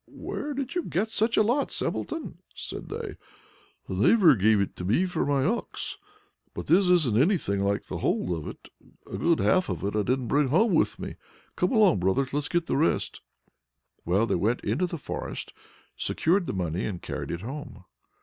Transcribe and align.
"Where 0.07 0.55
did 0.55 0.73
you 0.73 0.81
get 0.81 1.11
such 1.11 1.37
a 1.37 1.43
lot, 1.43 1.69
Simpleton?" 1.71 2.39
said 2.55 2.89
they. 2.89 3.17
"A 3.87 3.93
neighbor 3.93 4.35
gave 4.35 4.59
it 4.59 4.83
me 4.83 5.05
for 5.05 5.27
my 5.27 5.43
ox. 5.45 5.99
But 6.55 6.65
this 6.65 6.89
isn't 6.89 7.21
anything 7.21 7.59
like 7.59 7.83
the 7.85 7.99
whole 7.99 8.35
of 8.35 8.47
it; 8.47 8.69
a 9.05 9.19
good 9.19 9.37
half 9.39 9.69
of 9.69 9.83
it 9.83 9.95
I 9.95 10.01
didn't 10.01 10.27
bring 10.27 10.47
home 10.47 10.73
with 10.73 10.97
me! 10.97 11.17
Come 11.55 11.71
along, 11.71 11.99
brothers, 11.99 12.33
let's 12.33 12.49
get 12.49 12.65
the 12.65 12.77
rest!" 12.77 13.21
Well, 14.03 14.25
they 14.25 14.33
went 14.33 14.61
into 14.61 14.87
the 14.87 14.97
forest, 14.97 15.53
secured 15.95 16.47
the 16.47 16.53
money, 16.53 16.83
and 16.87 16.99
carried 16.99 17.29
it 17.29 17.41
home. 17.41 17.83